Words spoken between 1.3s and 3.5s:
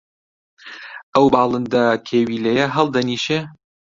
باڵندە کێویلەیە هەڵدەنیشێ؟